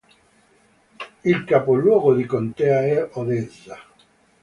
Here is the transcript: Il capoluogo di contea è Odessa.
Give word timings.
Il 1.23 1.43
capoluogo 1.45 2.15
di 2.15 2.25
contea 2.25 2.81
è 2.83 3.07
Odessa. 3.19 3.77